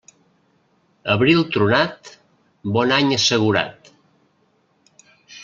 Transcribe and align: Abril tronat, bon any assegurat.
Abril 1.15 1.43
tronat, 1.55 2.09
bon 2.79 2.95
any 2.97 3.13
assegurat. 3.19 3.93